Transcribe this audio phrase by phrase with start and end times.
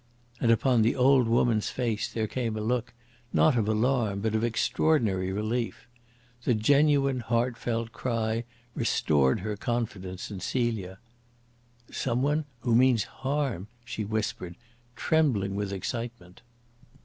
[0.39, 2.95] And upon the old woman's face there came a look,
[3.31, 5.87] not of alarm, but of extraordinary relief.
[6.43, 10.97] The genuine, heartfelt cry restored her confidence in Celia.
[11.91, 14.55] "Some one who means harm!" she whispered,
[14.95, 16.41] trembling with excitement.